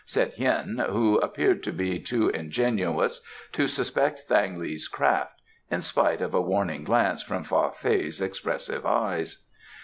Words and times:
said 0.03 0.33
Hien, 0.33 0.83
who 0.89 1.19
appeared 1.19 1.61
to 1.61 1.71
be 1.71 1.99
too 1.99 2.29
ingenuous 2.29 3.21
to 3.51 3.67
suspect 3.67 4.21
Thang 4.27 4.57
li's 4.57 4.87
craft, 4.87 5.39
in 5.69 5.81
spite 5.83 6.23
of 6.23 6.33
a 6.33 6.41
warning 6.41 6.83
glance 6.83 7.21
from 7.21 7.43
Fa 7.43 7.69
Fei's 7.71 8.19
expressive 8.19 8.83
eyes. 8.83 9.45